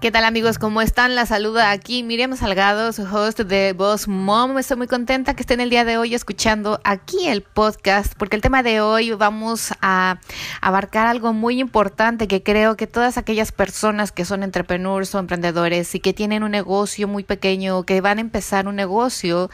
¿Qué 0.00 0.10
tal 0.10 0.24
amigos? 0.24 0.58
¿Cómo 0.58 0.80
están? 0.80 1.14
La 1.14 1.26
saluda 1.26 1.72
aquí 1.72 2.02
Miriam 2.02 2.34
Salgado, 2.34 2.90
su 2.94 3.02
host 3.02 3.40
de 3.40 3.74
Boss 3.74 4.08
Mom. 4.08 4.56
Estoy 4.56 4.78
muy 4.78 4.86
contenta 4.86 5.34
que 5.34 5.42
estén 5.42 5.60
el 5.60 5.68
día 5.68 5.84
de 5.84 5.98
hoy 5.98 6.14
escuchando 6.14 6.80
aquí 6.84 7.26
el 7.26 7.42
podcast 7.42 8.14
porque 8.16 8.34
el 8.34 8.40
tema 8.40 8.62
de 8.62 8.80
hoy 8.80 9.12
vamos 9.12 9.74
a 9.82 10.18
abarcar 10.62 11.06
algo 11.06 11.34
muy 11.34 11.60
importante 11.60 12.28
que 12.28 12.42
creo 12.42 12.78
que 12.78 12.86
todas 12.86 13.18
aquellas 13.18 13.52
personas 13.52 14.10
que 14.10 14.24
son 14.24 14.42
entrepreneurs 14.42 15.14
o 15.14 15.18
emprendedores 15.18 15.94
y 15.94 16.00
que 16.00 16.14
tienen 16.14 16.44
un 16.44 16.52
negocio 16.52 17.06
muy 17.06 17.22
pequeño 17.22 17.76
o 17.76 17.82
que 17.82 18.00
van 18.00 18.16
a 18.16 18.22
empezar 18.22 18.68
un 18.68 18.76
negocio 18.76 19.50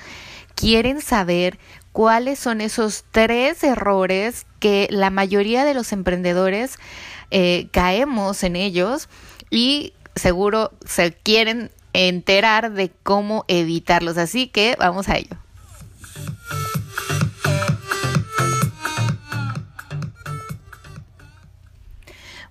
quieren 0.54 1.00
saber 1.00 1.58
cuáles 1.90 2.38
son 2.38 2.60
esos 2.60 3.04
tres 3.10 3.64
errores 3.64 4.46
que 4.60 4.86
la 4.90 5.10
mayoría 5.10 5.64
de 5.64 5.74
los 5.74 5.90
emprendedores 5.90 6.78
eh, 7.32 7.66
caemos 7.72 8.44
en 8.44 8.54
ellos 8.54 9.08
y 9.50 9.92
seguro 10.16 10.72
se 10.84 11.12
quieren 11.12 11.70
enterar 11.92 12.72
de 12.72 12.90
cómo 13.02 13.44
evitarlos. 13.48 14.18
Así 14.18 14.48
que 14.48 14.76
vamos 14.78 15.08
a 15.08 15.16
ello. 15.16 15.36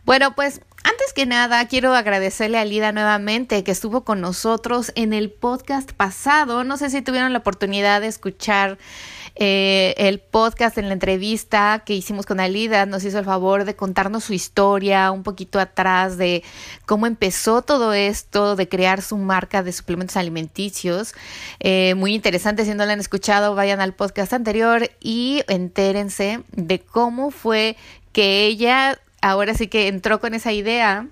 Bueno, 0.06 0.36
pues 0.36 0.62
antes 0.84 1.14
que 1.14 1.26
nada, 1.26 1.68
quiero 1.68 1.96
agradecerle 1.96 2.60
a 2.60 2.66
Lida 2.66 2.92
nuevamente 2.92 3.64
que 3.64 3.72
estuvo 3.72 4.04
con 4.04 4.22
nosotros 4.22 4.92
en 4.96 5.14
el 5.14 5.32
podcast 5.32 5.92
pasado. 5.94 6.64
No 6.64 6.78
sé 6.78 6.92
si 6.92 7.02
tuvieron 7.02 7.34
la 7.34 7.40
oportunidad 7.40 8.02
de 8.02 8.08
escuchar 8.08 8.78
eh, 9.36 9.94
el 9.98 10.20
podcast 10.20 10.78
en 10.78 10.88
la 10.88 10.94
entrevista 10.94 11.84
que 11.86 11.94
hicimos 11.94 12.26
con 12.26 12.40
Alida. 12.40 12.86
Nos 12.86 13.04
hizo 13.04 13.20
el 13.20 13.26
favor 13.26 13.66
de 13.66 13.76
contarnos 13.76 14.24
su 14.24 14.34
historia, 14.34 15.12
un 15.12 15.24
poquito 15.24 15.60
atrás 15.60 16.18
de 16.18 16.44
cómo 16.86 17.06
empezó 17.06 17.62
todo 17.62 17.94
esto, 17.94 18.56
de 18.56 18.70
crear 18.70 19.02
su 19.02 19.18
marca 19.18 19.64
de 19.64 19.74
suplementos 19.74 20.18
alimenticios. 20.18 21.14
Eh, 21.60 21.96
muy 21.96 22.14
interesante, 22.16 22.66
si 22.66 22.74
no 22.74 22.86
la 22.86 22.94
han 22.94 23.00
escuchado, 23.00 23.56
vayan 23.56 23.82
al 23.82 23.94
podcast 23.94 24.34
anterior 24.34 24.90
y 25.02 25.44
entérense 25.48 26.44
de 26.52 26.80
cómo 26.80 27.32
fue 27.32 27.76
que 28.12 28.46
ella 28.46 29.00
ahora 29.22 29.54
sí 29.56 29.68
que 29.68 29.88
entró 29.88 30.20
con 30.20 30.34
esa 30.34 30.54
idea, 30.54 31.08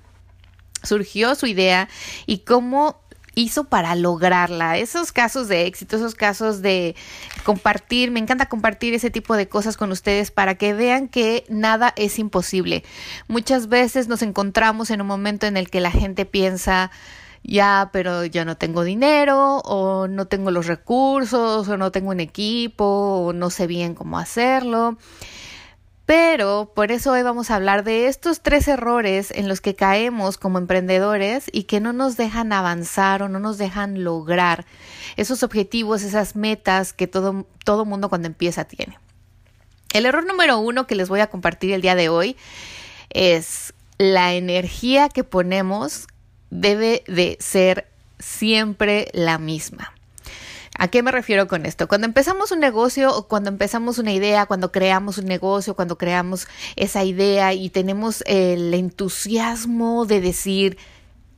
surgió 0.83 1.35
su 1.35 1.47
idea 1.47 1.89
y 2.25 2.39
cómo 2.39 3.01
hizo 3.35 3.65
para 3.65 3.95
lograrla. 3.95 4.77
Esos 4.77 5.11
casos 5.11 5.47
de 5.47 5.65
éxito, 5.65 5.95
esos 5.95 6.15
casos 6.15 6.61
de 6.61 6.95
compartir, 7.43 8.11
me 8.11 8.19
encanta 8.19 8.47
compartir 8.47 8.93
ese 8.93 9.09
tipo 9.09 9.35
de 9.35 9.47
cosas 9.47 9.77
con 9.77 9.91
ustedes 9.91 10.31
para 10.31 10.55
que 10.55 10.73
vean 10.73 11.07
que 11.07 11.45
nada 11.49 11.93
es 11.95 12.19
imposible. 12.19 12.83
Muchas 13.27 13.67
veces 13.67 14.07
nos 14.07 14.21
encontramos 14.21 14.89
en 14.91 15.01
un 15.01 15.07
momento 15.07 15.45
en 15.45 15.57
el 15.57 15.69
que 15.69 15.81
la 15.81 15.91
gente 15.91 16.25
piensa, 16.25 16.91
ya, 17.43 17.89
pero 17.91 18.25
yo 18.25 18.45
no 18.45 18.55
tengo 18.55 18.83
dinero 18.83 19.57
o 19.65 20.07
no 20.07 20.27
tengo 20.27 20.51
los 20.51 20.67
recursos 20.67 21.67
o 21.67 21.77
no 21.77 21.91
tengo 21.91 22.11
un 22.11 22.19
equipo 22.19 22.85
o 22.85 23.33
no 23.33 23.49
sé 23.49 23.67
bien 23.67 23.95
cómo 23.95 24.17
hacerlo. 24.17 24.97
Pero 26.05 26.71
por 26.75 26.91
eso 26.91 27.11
hoy 27.11 27.23
vamos 27.23 27.49
a 27.49 27.55
hablar 27.55 27.85
de 27.85 28.07
estos 28.07 28.41
tres 28.41 28.67
errores 28.67 29.31
en 29.31 29.47
los 29.47 29.61
que 29.61 29.73
caemos 29.73 30.37
como 30.37 30.57
emprendedores 30.57 31.45
y 31.51 31.63
que 31.63 31.79
no 31.79 31.93
nos 31.93 32.17
dejan 32.17 32.51
avanzar 32.51 33.23
o 33.23 33.29
no 33.29 33.39
nos 33.39 33.57
dejan 33.57 34.03
lograr 34.03 34.65
esos 35.15 35.43
objetivos, 35.43 36.03
esas 36.03 36.35
metas 36.35 36.91
que 36.91 37.07
todo, 37.07 37.47
todo 37.63 37.85
mundo 37.85 38.09
cuando 38.09 38.27
empieza 38.27 38.65
tiene. 38.65 38.99
El 39.93 40.05
error 40.05 40.25
número 40.25 40.57
uno 40.59 40.87
que 40.87 40.95
les 40.95 41.07
voy 41.07 41.21
a 41.21 41.27
compartir 41.27 41.71
el 41.71 41.81
día 41.81 41.95
de 41.95 42.09
hoy 42.09 42.35
es 43.09 43.73
la 43.97 44.33
energía 44.33 45.07
que 45.07 45.23
ponemos 45.23 46.07
debe 46.49 47.03
de 47.07 47.37
ser 47.39 47.87
siempre 48.19 49.07
la 49.13 49.37
misma. 49.37 49.92
¿A 50.79 50.87
qué 50.87 51.03
me 51.03 51.11
refiero 51.11 51.47
con 51.47 51.65
esto? 51.65 51.87
Cuando 51.87 52.07
empezamos 52.07 52.51
un 52.51 52.59
negocio 52.59 53.15
o 53.15 53.27
cuando 53.27 53.49
empezamos 53.49 53.99
una 53.99 54.11
idea, 54.11 54.47
cuando 54.47 54.71
creamos 54.71 55.19
un 55.19 55.25
negocio, 55.25 55.75
cuando 55.75 55.97
creamos 55.97 56.47
esa 56.75 57.03
idea 57.03 57.53
y 57.53 57.69
tenemos 57.69 58.23
el 58.25 58.73
entusiasmo 58.73 60.05
de 60.05 60.19
decir, 60.19 60.77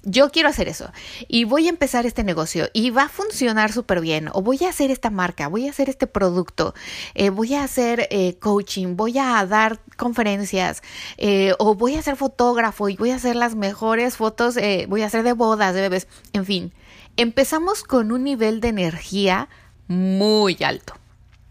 yo 0.05 0.29
quiero 0.31 0.47
hacer 0.47 0.69
eso 0.69 0.91
y 1.27 1.43
voy 1.43 1.65
a 1.65 1.69
empezar 1.69 2.05
este 2.05 2.23
negocio 2.23 2.69
y 2.73 2.91
va 2.91 3.03
a 3.03 3.09
funcionar 3.09 3.73
súper 3.73 3.99
bien 3.99 4.29
o 4.31 4.41
voy 4.41 4.63
a 4.63 4.69
hacer 4.69 4.91
esta 4.91 5.09
marca, 5.09 5.47
voy 5.47 5.67
a 5.67 5.71
hacer 5.71 5.89
este 5.89 6.07
producto, 6.07 6.73
eh, 7.15 7.29
voy 7.29 7.55
a 7.55 7.63
hacer 7.63 8.07
eh, 8.11 8.37
coaching, 8.39 8.95
voy 8.95 9.17
a 9.17 9.45
dar 9.45 9.79
conferencias 9.97 10.81
eh, 11.17 11.53
o 11.59 11.75
voy 11.75 11.95
a 11.95 12.01
ser 12.01 12.15
fotógrafo 12.15 12.87
y 12.87 12.95
voy 12.95 13.11
a 13.11 13.15
hacer 13.15 13.35
las 13.35 13.55
mejores 13.55 14.15
fotos, 14.15 14.57
voy 14.87 15.01
a 15.01 15.07
hacer 15.07 15.23
de 15.23 15.33
bodas, 15.33 15.73
de 15.73 15.81
bebés, 15.81 16.07
en 16.33 16.45
fin 16.45 16.73
empezamos 17.17 17.83
con 17.83 18.11
un 18.11 18.23
nivel 18.23 18.59
de 18.61 18.69
energía 18.69 19.49
muy 19.87 20.57
alto. 20.63 20.95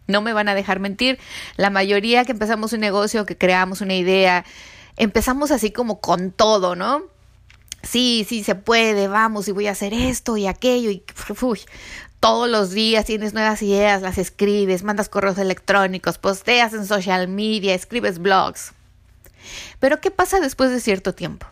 No 0.06 0.20
me 0.20 0.32
van 0.32 0.48
a 0.48 0.54
dejar 0.54 0.80
mentir, 0.80 1.18
la 1.56 1.70
mayoría 1.70 2.24
que 2.24 2.32
empezamos 2.32 2.72
un 2.72 2.80
negocio, 2.80 3.24
que 3.24 3.38
creamos 3.38 3.80
una 3.80 3.94
idea, 3.94 4.44
empezamos 4.96 5.50
así 5.50 5.70
como 5.70 6.00
con 6.00 6.30
todo, 6.30 6.76
¿no? 6.76 7.02
Sí, 7.82 8.26
sí, 8.28 8.44
se 8.44 8.54
puede, 8.54 9.08
vamos, 9.08 9.48
y 9.48 9.52
voy 9.52 9.66
a 9.66 9.72
hacer 9.72 9.92
esto 9.94 10.36
y 10.36 10.46
aquello, 10.46 10.90
y 10.90 11.02
todos 12.20 12.48
los 12.48 12.70
días 12.70 13.04
tienes 13.04 13.34
nuevas 13.34 13.60
ideas, 13.62 14.00
las 14.00 14.16
escribes, 14.16 14.82
mandas 14.82 15.10
correos 15.10 15.36
electrónicos, 15.36 16.16
posteas 16.16 16.72
en 16.72 16.86
social 16.86 17.28
media, 17.28 17.74
escribes 17.74 18.18
blogs. 18.18 18.72
Pero 19.78 20.00
¿qué 20.00 20.10
pasa 20.10 20.40
después 20.40 20.70
de 20.70 20.80
cierto 20.80 21.14
tiempo? 21.14 21.46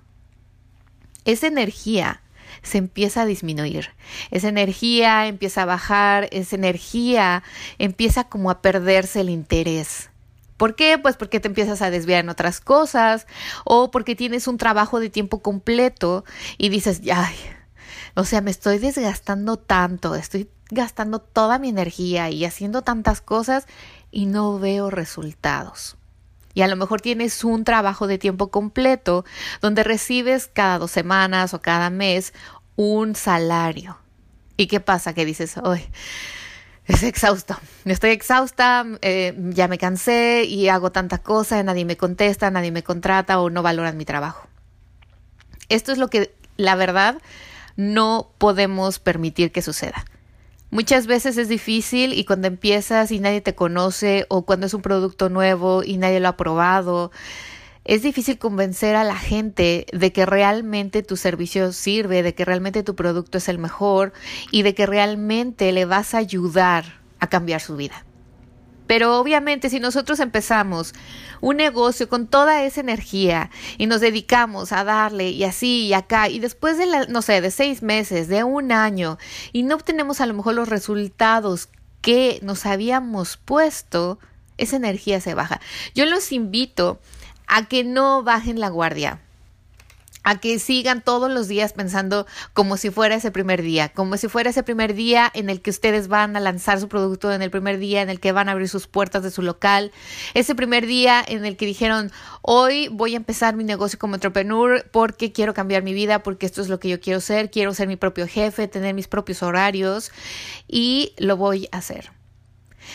Esa 1.26 1.46
energía 1.46 2.22
se 2.62 2.78
empieza 2.78 3.22
a 3.22 3.26
disminuir. 3.26 3.90
Esa 4.30 4.48
energía 4.48 5.26
empieza 5.26 5.62
a 5.62 5.66
bajar, 5.66 6.28
esa 6.32 6.56
energía 6.56 7.42
empieza 7.78 8.24
como 8.24 8.50
a 8.50 8.62
perderse 8.62 9.20
el 9.20 9.30
interés. 9.30 10.10
¿Por 10.56 10.76
qué? 10.76 10.96
Pues 10.96 11.16
porque 11.16 11.40
te 11.40 11.48
empiezas 11.48 11.82
a 11.82 11.90
desviar 11.90 12.20
en 12.20 12.28
otras 12.28 12.60
cosas 12.60 13.26
o 13.64 13.90
porque 13.90 14.14
tienes 14.14 14.46
un 14.46 14.58
trabajo 14.58 15.00
de 15.00 15.10
tiempo 15.10 15.42
completo 15.42 16.24
y 16.56 16.68
dices, 16.68 17.00
ay, 17.12 17.34
o 18.14 18.24
sea, 18.24 18.40
me 18.42 18.50
estoy 18.50 18.78
desgastando 18.78 19.56
tanto, 19.56 20.14
estoy 20.14 20.48
gastando 20.70 21.18
toda 21.18 21.58
mi 21.58 21.68
energía 21.68 22.30
y 22.30 22.44
haciendo 22.44 22.82
tantas 22.82 23.20
cosas 23.20 23.66
y 24.10 24.26
no 24.26 24.58
veo 24.58 24.90
resultados. 24.90 25.96
Y 26.54 26.62
a 26.62 26.68
lo 26.68 26.76
mejor 26.76 27.00
tienes 27.00 27.44
un 27.44 27.64
trabajo 27.64 28.06
de 28.06 28.18
tiempo 28.18 28.50
completo 28.50 29.24
donde 29.60 29.84
recibes 29.84 30.50
cada 30.52 30.78
dos 30.78 30.90
semanas 30.90 31.54
o 31.54 31.62
cada 31.62 31.90
mes 31.90 32.34
un 32.76 33.14
salario. 33.14 33.98
¿Y 34.56 34.66
qué 34.66 34.80
pasa? 34.80 35.14
Que 35.14 35.24
dices, 35.24 35.56
hoy 35.56 35.82
es 36.87 37.02
exhausto. 37.02 37.56
Estoy 37.84 38.10
exhausta, 38.10 38.84
eh, 39.00 39.34
ya 39.50 39.69
me 39.69 39.78
cansé 39.78 40.44
y 40.44 40.69
hago 40.69 40.93
tantas 40.93 41.20
cosas, 41.20 41.64
nadie 41.64 41.84
me 41.84 41.96
contesta, 41.96 42.50
nadie 42.50 42.70
me 42.70 42.82
contrata 42.82 43.40
o 43.40 43.50
no 43.50 43.62
valoran 43.62 43.96
mi 43.96 44.04
trabajo. 44.04 44.46
Esto 45.69 45.93
es 45.93 45.99
lo 45.99 46.08
que, 46.08 46.34
la 46.56 46.75
verdad, 46.75 47.16
no 47.76 48.31
podemos 48.38 48.99
permitir 48.99 49.52
que 49.52 49.62
suceda. 49.62 50.04
Muchas 50.72 51.06
veces 51.06 51.36
es 51.36 51.50
difícil 51.50 52.14
y 52.14 52.24
cuando 52.24 52.48
empiezas 52.48 53.10
y 53.12 53.20
nadie 53.20 53.42
te 53.42 53.54
conoce 53.54 54.24
o 54.30 54.46
cuando 54.46 54.64
es 54.64 54.72
un 54.72 54.80
producto 54.80 55.28
nuevo 55.28 55.82
y 55.84 55.98
nadie 55.98 56.19
lo 56.19 56.28
ha 56.28 56.38
probado, 56.38 57.12
es 57.84 58.00
difícil 58.00 58.38
convencer 58.38 58.96
a 58.96 59.04
la 59.04 59.16
gente 59.16 59.84
de 59.92 60.12
que 60.14 60.24
realmente 60.24 61.02
tu 61.02 61.19
servicio 61.19 61.72
sirve, 61.72 62.22
de 62.22 62.34
que 62.34 62.46
realmente 62.46 62.82
tu 62.82 62.96
producto 62.96 63.36
es 63.36 63.50
el 63.50 63.58
mejor 63.58 64.14
y 64.50 64.62
de 64.62 64.74
que 64.74 64.86
realmente 64.86 65.70
le 65.72 65.84
vas 65.84 66.14
a 66.14 66.19
ayudar 66.19 67.02
a 67.20 67.26
cambiar 67.26 67.60
su 67.60 67.76
vida. 67.76 68.06
Pero 68.87 69.19
obviamente 69.19 69.70
si 69.70 69.81
nosotros 69.81 70.20
empezamos 70.20 70.93
un 71.40 71.56
negocio 71.56 72.08
con 72.08 72.26
toda 72.26 72.62
esa 72.64 72.81
energía 72.81 73.50
y 73.79 73.87
nos 73.87 74.00
dedicamos 74.00 74.73
a 74.73 74.84
darle 74.84 75.31
y 75.31 75.44
así 75.44 75.87
y 75.87 75.94
acá 75.94 76.29
y 76.29 76.38
después 76.38 76.79
de, 76.79 76.87
la, 76.87 77.06
no 77.06 77.23
sé, 77.23 77.40
de 77.40 77.50
seis 77.50 77.82
meses, 77.82 78.29
de 78.29 78.44
un 78.44 78.73
año 78.73 79.19
y 79.52 79.62
no 79.62 79.75
obtenemos 79.76 80.20
a 80.20 80.26
lo 80.26 80.34
mejor 80.34 80.55
los 80.55 80.69
resultados 80.69 81.69
que 82.00 82.40
nos 82.43 82.67
habíamos 82.67 83.37
puesto, 83.37 84.19
esa 84.58 84.76
energía 84.76 85.20
se 85.20 85.35
baja. 85.35 85.61
Yo 85.94 86.05
los 86.06 86.32
invito 86.32 87.00
a 87.46 87.67
que 87.67 87.85
no 87.85 88.23
bajen 88.23 88.61
la 88.61 88.69
guardia 88.69 89.20
a 90.22 90.38
que 90.38 90.58
sigan 90.58 91.02
todos 91.02 91.30
los 91.30 91.48
días 91.48 91.72
pensando 91.72 92.26
como 92.52 92.76
si 92.76 92.90
fuera 92.90 93.14
ese 93.14 93.30
primer 93.30 93.62
día, 93.62 93.90
como 93.90 94.16
si 94.16 94.28
fuera 94.28 94.50
ese 94.50 94.62
primer 94.62 94.94
día 94.94 95.30
en 95.34 95.50
el 95.50 95.60
que 95.60 95.70
ustedes 95.70 96.08
van 96.08 96.36
a 96.36 96.40
lanzar 96.40 96.80
su 96.80 96.88
producto, 96.88 97.32
en 97.32 97.42
el 97.42 97.50
primer 97.50 97.78
día 97.78 98.02
en 98.02 98.10
el 98.10 98.20
que 98.20 98.32
van 98.32 98.48
a 98.48 98.52
abrir 98.52 98.69
sus 98.69 98.86
puertas 98.86 99.22
de 99.22 99.30
su 99.30 99.42
local, 99.42 99.92
ese 100.34 100.54
primer 100.54 100.86
día 100.86 101.24
en 101.26 101.44
el 101.44 101.56
que 101.56 101.66
dijeron, 101.66 102.10
hoy 102.42 102.88
voy 102.88 103.14
a 103.14 103.16
empezar 103.16 103.56
mi 103.56 103.64
negocio 103.64 103.98
como 103.98 104.14
entrepreneur 104.14 104.84
porque 104.90 105.32
quiero 105.32 105.54
cambiar 105.54 105.82
mi 105.82 105.94
vida, 105.94 106.22
porque 106.22 106.46
esto 106.46 106.62
es 106.62 106.68
lo 106.68 106.78
que 106.78 106.88
yo 106.88 107.00
quiero 107.00 107.20
ser, 107.20 107.50
quiero 107.50 107.75
ser 107.75 107.88
mi 107.88 107.96
propio 107.96 108.26
jefe, 108.26 108.68
tener 108.68 108.94
mis 108.94 109.08
propios 109.08 109.42
horarios 109.42 110.12
y 110.68 111.14
lo 111.18 111.36
voy 111.36 111.68
a 111.72 111.78
hacer. 111.78 112.21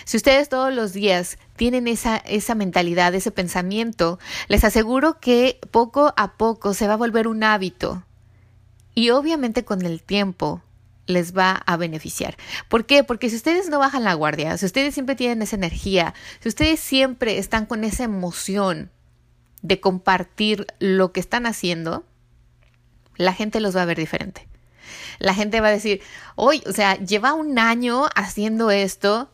Si 0.06 0.18
ustedes 0.18 0.50
todos 0.50 0.74
los 0.74 0.94
días 0.94 1.38
tienen 1.56 1.88
esa, 1.88 2.18
esa 2.18 2.56
mentalidad, 2.56 3.13
ese 3.16 3.31
pensamiento, 3.31 4.19
les 4.48 4.63
aseguro 4.63 5.19
que 5.19 5.60
poco 5.72 6.13
a 6.18 6.34
poco 6.34 6.74
se 6.74 6.88
va 6.88 6.94
a 6.94 6.98
volver 6.98 7.28
un 7.28 7.44
hábito. 7.44 8.04
Y 8.94 9.12
obviamente 9.12 9.63
con 9.63 9.86
el 9.86 10.01
tiempo 10.01 10.62
les 11.06 11.36
va 11.36 11.51
a 11.66 11.78
beneficiar. 11.78 12.38
¿Por 12.68 12.86
qué? 12.86 13.04
Porque 13.04 13.30
si 13.30 13.38
ustedes 13.38 13.69
no 13.69 13.80
bajan 13.80 14.04
la 14.04 14.13
guardia, 14.13 14.57
si 14.57 14.66
ustedes 14.66 14.94
siempre 14.94 15.16
tienen 15.16 15.42
esa 15.42 15.56
energía, 15.56 16.13
si 16.42 16.50
ustedes 16.50 16.80
siempre 16.80 17.38
están 17.38 17.66
con 17.66 17.83
esa 17.83 18.04
emoción 18.04 18.92
de 19.62 19.80
compartir 19.80 20.68
lo 20.80 21.12
que 21.12 21.19
están 21.19 21.45
haciendo, 21.45 22.06
la 23.16 23.33
gente 23.33 23.60
los 23.60 23.75
va 23.75 23.81
a 23.81 23.86
ver 23.86 23.98
diferente. 23.98 24.48
La 25.19 25.33
gente 25.33 25.62
va 25.62 25.68
a 25.68 25.72
decir, 25.72 26.01
hoy, 26.36 26.62
o 26.68 26.72
sea, 26.72 26.95
lleva 26.95 27.33
un 27.33 27.57
año 27.57 28.07
haciendo 28.16 28.69
esto 28.72 29.30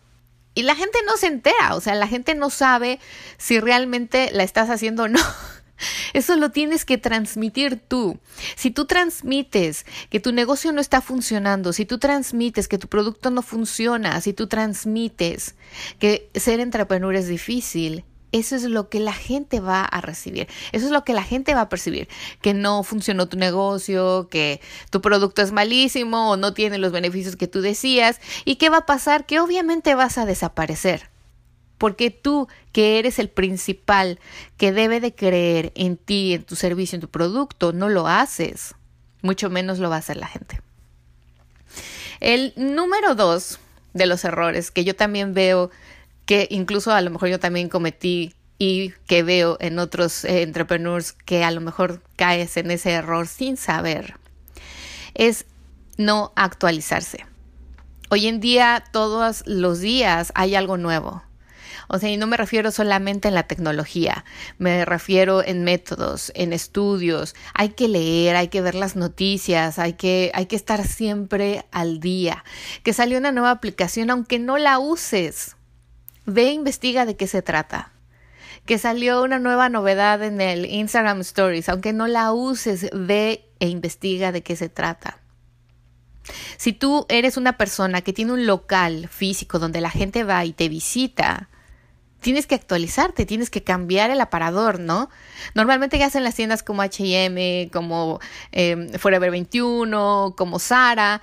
y 0.56 0.64
la 0.64 0.76
gente 0.76 1.00
no 1.06 1.18
se 1.18 1.28
entera, 1.28 1.76
o 1.76 1.82
sea, 1.82 1.96
la 1.96 2.08
gente 2.08 2.36
no 2.36 2.50
sabe 2.50 3.00
si 3.38 3.60
realmente 3.60 4.30
la 4.32 4.44
estás 4.44 4.70
haciendo 4.70 5.04
o 5.04 5.08
no. 5.08 5.20
Eso 6.14 6.36
lo 6.36 6.52
tienes 6.52 6.86
que 6.86 6.98
transmitir 6.98 7.80
tú. 7.80 8.20
Si 8.56 8.72
tú 8.72 8.86
transmites 8.86 9.86
que 10.10 10.20
tu 10.20 10.32
negocio 10.32 10.72
no 10.72 10.80
está 10.80 11.02
funcionando, 11.02 11.74
si 11.74 11.86
tú 11.86 11.98
transmites 11.98 12.68
que 12.68 12.78
tu 12.78 12.88
producto 12.88 13.32
no 13.32 13.42
funciona, 13.42 14.22
si 14.22 14.34
tú 14.34 14.48
transmites 14.48 15.56
que 16.00 16.30
ser 16.36 16.60
entrepreneur 16.60 17.16
es 17.16 17.28
difícil, 17.28 18.06
eso 18.34 18.56
es 18.56 18.64
lo 18.64 18.90
que 18.90 19.00
la 19.00 19.14
gente 19.14 19.62
va 19.62 19.86
a 19.86 20.02
recibir, 20.02 20.50
eso 20.74 20.88
es 20.88 20.92
lo 20.92 21.06
que 21.06 21.14
la 21.14 21.24
gente 21.24 21.54
va 21.54 21.62
a 21.62 21.70
percibir, 21.70 22.10
que 22.42 22.54
no 22.54 22.84
funcionó 22.84 23.30
tu 23.30 23.38
negocio, 23.38 24.28
que 24.30 24.60
tu 24.90 25.02
producto 25.02 25.42
es 25.42 25.54
malísimo 25.54 26.32
o 26.32 26.36
no 26.36 26.54
tiene 26.54 26.80
los 26.80 26.92
beneficios 26.92 27.38
que 27.38 27.48
tú 27.48 27.62
decías 27.62 28.20
y 28.44 28.56
qué 28.56 28.70
va 28.70 28.78
a 28.80 28.86
pasar, 28.86 29.26
que 29.26 29.40
obviamente 29.40 29.96
vas 29.96 30.18
a 30.18 30.26
desaparecer. 30.26 31.10
Porque 31.78 32.12
tú, 32.12 32.48
que 32.72 32.98
eres 33.00 33.20
el 33.20 33.30
principal, 33.30 34.20
que 34.58 34.72
debe 34.72 35.00
de 35.00 35.14
creer 35.14 35.72
en 35.76 35.98
ti, 35.98 36.34
en 36.34 36.44
tu 36.44 36.56
servicio, 36.56 36.96
en 36.96 37.02
tu 37.02 37.10
producto, 37.10 37.74
no 37.74 37.90
lo 37.90 38.08
haces. 38.08 38.76
Mucho 39.22 39.50
menos 39.50 39.80
lo 39.80 39.90
va 39.90 39.98
a 39.98 40.00
hacer 40.00 40.18
la 40.18 40.28
gente. 40.28 40.62
El 42.20 42.54
número 42.56 43.16
dos 43.16 43.60
de 43.94 44.06
los 44.06 44.24
errores 44.24 44.72
que 44.72 44.84
yo 44.84 44.96
también 44.96 45.34
veo 45.34 45.72
que 46.26 46.48
incluso 46.50 46.92
a 46.92 47.02
lo 47.02 47.10
mejor 47.10 47.30
yo 47.30 47.40
también 47.40 47.70
cometí 47.70 48.34
y 48.58 48.92
que 49.08 49.24
veo 49.24 49.58
en 49.60 49.80
otros 49.80 50.24
eh, 50.26 50.42
entrepreneurs 50.42 51.14
que 51.14 51.44
a 51.44 51.52
lo 51.52 51.62
mejor 51.62 52.02
caes 52.16 52.56
en 52.58 52.72
ese 52.72 52.92
error 52.92 53.28
sin 53.28 53.58
saber, 53.58 54.16
es 55.14 55.46
no 55.98 56.32
actualizarse. 56.36 57.26
Hoy 58.10 58.28
en 58.28 58.40
día, 58.40 58.84
todos 58.92 59.44
los 59.48 59.80
días 59.80 60.32
hay 60.36 60.56
algo 60.56 60.78
nuevo. 60.78 61.24
O 61.88 62.00
sea, 62.00 62.10
y 62.10 62.18
no 62.18 62.28
me 62.28 62.38
refiero 62.38 62.72
solamente 62.72 63.28
en 63.28 63.34
la 63.34 63.44
tecnología, 63.44 64.24
me 64.58 64.86
refiero 64.86 65.44
en 65.44 65.64
métodos, 65.64 66.32
en 66.34 66.54
estudios. 66.54 67.36
Hay 67.54 67.70
que 67.70 67.88
leer, 67.88 68.36
hay 68.36 68.48
que 68.48 68.62
ver 68.62 68.76
las 68.76 68.96
noticias, 68.96 69.80
hay 69.80 69.94
que, 69.94 70.32
hay 70.34 70.46
que 70.46 70.56
estar 70.56 70.88
siempre 70.88 71.66
al 71.72 72.00
día. 72.00 72.44
Que 72.84 72.94
salió 72.94 73.18
una 73.18 73.32
nueva 73.32 73.52
aplicación, 73.52 74.10
aunque 74.10 74.40
no 74.40 74.58
la 74.58 74.80
uses, 74.80 75.56
Ve 76.26 76.50
e 76.50 76.52
investiga 76.52 77.06
de 77.06 77.16
qué 77.16 77.28
se 77.28 77.42
trata. 77.42 77.92
Que 78.66 78.78
salió 78.78 79.24
una 79.24 79.40
nueva 79.40 79.70
novedad 79.70 80.24
en 80.24 80.40
el 80.40 80.66
Instagram 80.66 81.22
Stories, 81.22 81.70
aunque 81.70 81.94
no 81.94 82.08
la 82.08 82.32
uses, 82.32 82.90
ve 82.94 83.50
e 83.60 83.68
investiga 83.68 84.32
de 84.32 84.42
qué 84.42 84.56
se 84.56 84.70
trata. 84.70 85.20
Si 86.58 86.72
tú 86.72 87.06
eres 87.10 87.36
una 87.38 87.58
persona 87.58 88.02
que 88.02 88.14
tiene 88.14 88.32
un 88.32 88.46
local 88.46 89.10
físico 89.10 89.60
donde 89.60 89.82
la 89.82 89.90
gente 89.90 90.24
va 90.24 90.46
y 90.46 90.54
te 90.54 90.70
visita, 90.70 91.50
tienes 92.24 92.48
que 92.48 92.56
actualizarte, 92.56 93.26
tienes 93.26 93.52
que 93.52 93.64
cambiar 93.64 94.10
el 94.10 94.22
aparador, 94.22 94.80
¿no? 94.80 95.10
Normalmente 95.54 96.00
ya 96.00 96.08
hacen 96.08 96.24
las 96.24 96.36
tiendas 96.36 96.64
como 96.64 96.82
HM, 96.82 97.70
como 97.72 98.20
eh, 98.52 98.98
Forever 98.98 99.30
21, 99.30 100.34
como 100.36 100.58
Sara, 100.58 101.22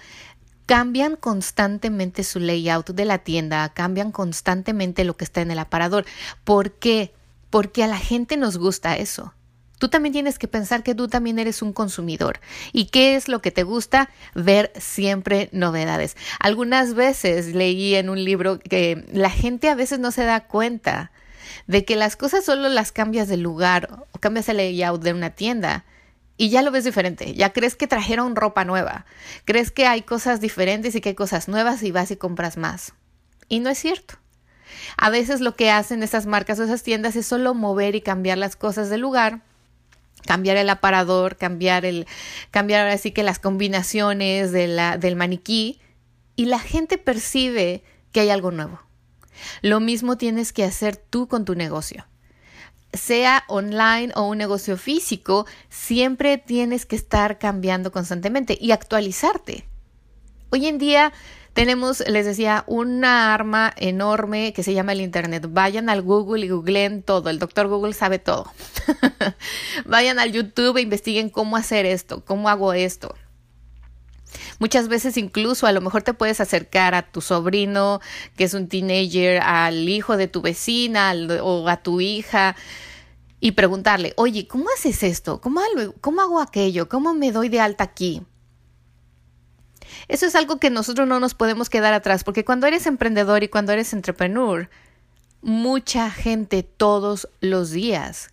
cambian 0.71 1.17
constantemente 1.17 2.23
su 2.23 2.39
layout 2.39 2.91
de 2.91 3.05
la 3.05 3.19
tienda, 3.19 3.69
cambian 3.71 4.13
constantemente 4.13 5.03
lo 5.03 5.17
que 5.17 5.25
está 5.25 5.41
en 5.41 5.51
el 5.51 5.59
aparador. 5.59 6.05
¿Por 6.45 6.71
qué? 6.71 7.13
Porque 7.51 7.83
a 7.83 7.89
la 7.89 7.99
gente 7.99 8.37
nos 8.37 8.57
gusta 8.57 8.97
eso. 8.97 9.35
Tú 9.81 9.89
también 9.89 10.13
tienes 10.13 10.39
que 10.39 10.47
pensar 10.47 10.85
que 10.85 10.95
tú 10.95 11.09
también 11.09 11.41
eres 11.41 11.61
un 11.61 11.73
consumidor. 11.73 12.39
¿Y 12.73 12.85
qué 12.85 13.17
es 13.17 13.27
lo 13.27 13.43
que 13.43 13.51
te 13.51 13.65
gusta? 13.65 14.11
Ver 14.37 14.71
siempre 14.79 15.49
novedades. 15.51 16.17
Algunas 16.39 16.95
veces 16.95 17.53
leí 17.53 17.97
en 17.97 18.09
un 18.09 18.23
libro 18.23 18.61
que 18.61 19.05
la 19.13 19.31
gente 19.31 19.71
a 19.71 19.75
veces 19.75 19.99
no 19.99 20.13
se 20.13 20.23
da 20.23 20.47
cuenta 20.47 21.11
de 21.67 21.85
que 21.85 21.97
las 21.97 22.15
cosas 22.15 22.45
solo 22.45 22.69
las 22.69 22.93
cambias 22.93 23.27
de 23.27 23.39
lugar 23.39 23.89
o 24.13 24.19
cambias 24.21 24.49
el 24.49 24.59
layout 24.59 25.03
de 25.03 25.15
una 25.15 25.31
tienda 25.31 25.85
y 26.41 26.49
ya 26.49 26.63
lo 26.63 26.71
ves 26.71 26.85
diferente, 26.85 27.35
ya 27.35 27.53
crees 27.53 27.77
que 27.77 27.87
trajeron 27.87 28.35
ropa 28.35 28.65
nueva, 28.65 29.05
crees 29.45 29.71
que 29.71 29.87
hay 29.87 30.01
cosas 30.01 30.41
diferentes 30.41 30.95
y 30.95 31.03
que 31.03 31.11
hay 31.11 31.15
cosas 31.15 31.49
nuevas 31.49 31.83
y 31.83 31.91
vas 31.91 32.11
y 32.11 32.17
compras 32.17 32.57
más. 32.57 32.95
Y 33.51 33.61
no 33.61 33.69
es 33.69 33.77
cierto. 33.77 34.15
A 34.97 35.11
veces 35.11 35.43
lo 35.43 35.55
que 35.55 35.71
hacen 35.71 36.03
esas 36.03 36.25
marcas 36.25 36.59
o 36.59 36.65
esas 36.65 36.83
tiendas 36.83 37.15
es 37.15 37.27
solo 37.27 37.53
mover 37.53 37.95
y 37.95 38.01
cambiar 38.01 38.39
las 38.39 38.57
cosas 38.57 38.89
del 38.89 39.03
lugar, 39.03 39.43
cambiar 40.25 40.57
el 40.57 40.71
aparador, 40.71 41.37
cambiar 41.37 41.85
el, 41.85 42.07
cambiar 42.51 42.81
ahora 42.81 42.97
sí 42.97 43.11
que 43.11 43.23
las 43.23 43.39
combinaciones 43.39 44.51
de 44.51 44.67
la, 44.67 44.97
del 44.97 45.17
maniquí 45.17 45.79
y 46.37 46.47
la 46.47 46.59
gente 46.59 46.97
percibe 46.97 47.83
que 48.13 48.21
hay 48.21 48.31
algo 48.31 48.51
nuevo. 48.51 48.81
Lo 49.61 49.79
mismo 49.79 50.17
tienes 50.17 50.55
que 50.55 50.65
hacer 50.65 50.97
tú 50.97 51.29
con 51.29 51.45
tu 51.45 51.55
negocio 51.55 52.07
sea 52.93 53.45
online 53.49 54.13
o 54.17 54.23
un 54.23 54.39
negocio 54.39 54.77
físico, 54.77 55.47
siempre 55.69 56.39
tienes 56.39 56.87
que 56.87 56.97
estar 56.97 57.39
cambiando 57.39 57.93
constantemente 57.93 58.57
y 58.61 58.73
actualizarte. 58.73 59.67
Hoy 60.51 60.67
en 60.67 60.79
día 60.79 61.13
tenemos, 61.53 62.01
les 62.09 62.27
decía, 62.27 62.65
una 62.67 63.35
arma 63.35 63.73
enorme 63.77 64.53
que 64.53 64.63
se 64.63 64.75
llama 64.75 64.93
el 64.93 65.01
Internet. 65.01 65.47
Vayan 65.51 65.89
al 65.89 66.03
Google 66.03 66.47
y 66.47 66.49
googleen 66.49 67.03
todo. 67.03 67.31
El 67.31 67.39
doctor 67.39 67.69
Google 67.69 67.93
sabe 67.93 68.19
todo. 68.19 68.53
Vayan 69.85 70.19
al 70.19 70.33
YouTube 70.33 70.77
e 70.77 70.83
investiguen 70.83 71.29
cómo 71.29 71.57
hacer 71.57 71.87
esto, 71.87 72.25
cómo 72.25 72.49
hago 72.49 72.73
esto. 72.73 73.15
Muchas 74.59 74.89
veces 74.89 75.17
incluso 75.17 75.67
a 75.67 75.73
lo 75.73 75.81
mejor 75.81 76.03
te 76.03 76.15
puedes 76.15 76.41
acercar 76.41 76.95
a 76.95 77.03
tu 77.03 77.21
sobrino 77.21 78.01
que 78.37 78.45
es 78.45 78.55
un 78.55 78.69
teenager, 78.69 79.41
al 79.43 79.89
hijo 79.89 80.17
de 80.17 80.29
tu 80.29 80.43
vecina 80.43 81.13
o 81.43 81.69
a 81.69 81.79
tu 81.79 82.01
hija 82.01 82.57
y 83.41 83.53
preguntarle, 83.53 84.13
oye, 84.17 84.47
¿cómo 84.47 84.67
haces 84.77 85.03
esto? 85.03 85.41
¿Cómo, 85.41 85.61
¿Cómo 86.01 86.21
hago 86.21 86.41
aquello? 86.41 86.89
¿Cómo 86.89 87.15
me 87.15 87.33
doy 87.33 87.49
de 87.49 87.61
alta 87.61 87.85
aquí? 87.85 88.23
Eso 90.09 90.27
es 90.27 90.35
algo 90.35 90.59
que 90.59 90.71
nosotros 90.71 91.09
no 91.09 91.21
nos 91.21 91.35
podemos 91.35 91.71
quedar 91.71 91.95
atrás, 91.95 92.25
porque 92.25 92.45
cuando 92.45 92.67
eres 92.67 92.87
emprendedor 92.87 93.43
y 93.43 93.49
cuando 93.49 93.73
eres 93.73 93.93
entrepreneur, 93.93 94.69
mucha 95.43 96.11
gente 96.11 96.63
todos 96.63 97.29
los 97.41 97.71
días 97.71 98.31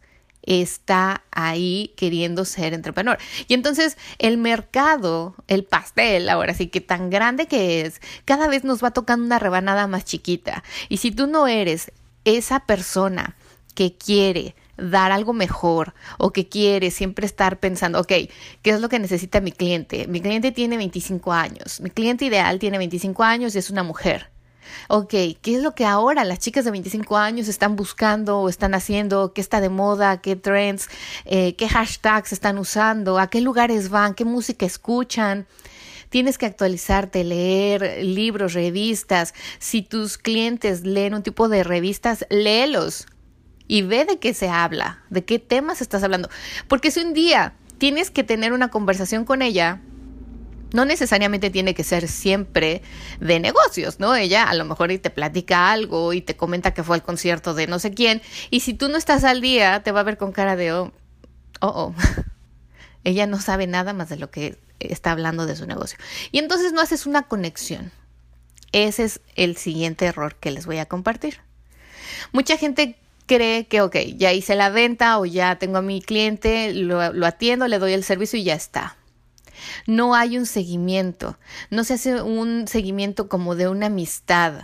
está 0.47 1.23
ahí 1.31 1.93
queriendo 1.97 2.45
ser 2.45 2.73
entrepreneur. 2.73 3.17
Y 3.47 3.53
entonces 3.53 3.97
el 4.17 4.37
mercado, 4.37 5.35
el 5.47 5.63
pastel, 5.63 6.29
ahora 6.29 6.53
sí 6.53 6.67
que 6.67 6.81
tan 6.81 7.09
grande 7.09 7.47
que 7.47 7.81
es, 7.81 8.01
cada 8.25 8.47
vez 8.47 8.63
nos 8.63 8.83
va 8.83 8.91
tocando 8.91 9.25
una 9.25 9.39
rebanada 9.39 9.85
más 9.87 10.05
chiquita. 10.05 10.63
Y 10.89 10.97
si 10.97 11.11
tú 11.11 11.27
no 11.27 11.47
eres 11.47 11.91
esa 12.23 12.61
persona 12.61 13.35
que 13.75 13.95
quiere 13.95 14.55
dar 14.77 15.11
algo 15.11 15.33
mejor 15.33 15.93
o 16.17 16.31
que 16.31 16.47
quiere 16.47 16.91
siempre 16.91 17.25
estar 17.25 17.59
pensando, 17.59 17.99
ok, 17.99 18.13
¿qué 18.61 18.69
es 18.71 18.79
lo 18.79 18.89
que 18.89 18.99
necesita 18.99 19.41
mi 19.41 19.51
cliente? 19.51 20.07
Mi 20.07 20.21
cliente 20.21 20.51
tiene 20.51 20.77
25 20.77 21.33
años, 21.33 21.81
mi 21.81 21.89
cliente 21.89 22.25
ideal 22.25 22.59
tiene 22.59 22.77
25 22.77 23.23
años 23.23 23.55
y 23.55 23.59
es 23.59 23.69
una 23.69 23.83
mujer. 23.83 24.29
Ok, 24.89 25.09
¿qué 25.09 25.55
es 25.55 25.61
lo 25.61 25.75
que 25.75 25.85
ahora 25.85 26.23
las 26.23 26.39
chicas 26.39 26.65
de 26.65 26.71
25 26.71 27.17
años 27.17 27.47
están 27.47 27.75
buscando 27.75 28.39
o 28.39 28.49
están 28.49 28.73
haciendo? 28.73 29.33
¿Qué 29.33 29.41
está 29.41 29.61
de 29.61 29.69
moda? 29.69 30.21
¿Qué 30.21 30.35
trends? 30.35 30.89
Eh, 31.25 31.55
¿Qué 31.55 31.67
hashtags 31.67 32.33
están 32.33 32.57
usando? 32.57 33.19
¿A 33.19 33.29
qué 33.29 33.41
lugares 33.41 33.89
van? 33.89 34.13
¿Qué 34.13 34.25
música 34.25 34.65
escuchan? 34.65 35.47
Tienes 36.09 36.37
que 36.37 36.45
actualizarte, 36.45 37.23
leer 37.23 38.03
libros, 38.03 38.53
revistas. 38.53 39.33
Si 39.59 39.81
tus 39.81 40.17
clientes 40.17 40.85
leen 40.85 41.13
un 41.13 41.23
tipo 41.23 41.49
de 41.49 41.63
revistas, 41.63 42.25
léelos. 42.29 43.07
y 43.69 43.81
ve 43.81 44.05
de 44.05 44.17
qué 44.17 44.33
se 44.33 44.47
habla, 44.47 45.03
de 45.09 45.25
qué 45.25 45.39
temas 45.39 45.81
estás 45.81 46.01
hablando. 46.01 46.29
Porque 46.69 46.89
si 46.89 47.01
un 47.01 47.13
día 47.13 47.53
tienes 47.77 48.09
que 48.09 48.23
tener 48.23 48.53
una 48.53 48.69
conversación 48.69 49.25
con 49.25 49.41
ella, 49.41 49.81
no 50.73 50.85
necesariamente 50.85 51.49
tiene 51.49 51.73
que 51.73 51.83
ser 51.83 52.07
siempre 52.07 52.81
de 53.19 53.39
negocios, 53.39 53.99
¿no? 53.99 54.15
Ella 54.15 54.43
a 54.43 54.53
lo 54.53 54.65
mejor 54.65 54.87
te 54.97 55.09
platica 55.09 55.71
algo 55.71 56.13
y 56.13 56.21
te 56.21 56.35
comenta 56.35 56.73
que 56.73 56.83
fue 56.83 56.95
al 56.95 57.03
concierto 57.03 57.53
de 57.53 57.67
no 57.67 57.79
sé 57.79 57.93
quién, 57.93 58.21
y 58.49 58.61
si 58.61 58.73
tú 58.73 58.89
no 58.89 58.97
estás 58.97 59.23
al 59.23 59.41
día, 59.41 59.83
te 59.83 59.91
va 59.91 60.01
a 60.01 60.03
ver 60.03 60.17
con 60.17 60.31
cara 60.31 60.55
de, 60.55 60.73
oh, 60.73 60.93
oh, 61.61 61.67
oh. 61.67 61.95
ella 63.03 63.27
no 63.27 63.39
sabe 63.39 63.67
nada 63.67 63.93
más 63.93 64.09
de 64.09 64.17
lo 64.17 64.29
que 64.29 64.57
está 64.79 65.11
hablando 65.11 65.45
de 65.45 65.55
su 65.55 65.65
negocio. 65.65 65.97
Y 66.31 66.39
entonces 66.39 66.73
no 66.73 66.81
haces 66.81 67.05
una 67.05 67.23
conexión. 67.23 67.91
Ese 68.73 69.05
es 69.05 69.21
el 69.35 69.57
siguiente 69.57 70.05
error 70.05 70.35
que 70.35 70.51
les 70.51 70.65
voy 70.65 70.77
a 70.77 70.85
compartir. 70.85 71.39
Mucha 72.31 72.57
gente 72.57 72.99
cree 73.25 73.67
que, 73.67 73.81
ok, 73.81 73.95
ya 74.17 74.33
hice 74.33 74.55
la 74.55 74.69
venta 74.69 75.19
o 75.19 75.25
ya 75.25 75.57
tengo 75.57 75.77
a 75.77 75.81
mi 75.81 76.01
cliente, 76.01 76.73
lo 76.73 77.25
atiendo, 77.25 77.67
le 77.67 77.79
doy 77.79 77.93
el 77.93 78.03
servicio 78.03 78.37
y 78.37 78.43
ya 78.43 78.55
está. 78.55 78.96
No 79.85 80.15
hay 80.15 80.37
un 80.37 80.45
seguimiento, 80.45 81.37
no 81.69 81.83
se 81.83 81.95
hace 81.95 82.21
un 82.21 82.67
seguimiento 82.67 83.29
como 83.29 83.55
de 83.55 83.67
una 83.67 83.87
amistad. 83.87 84.63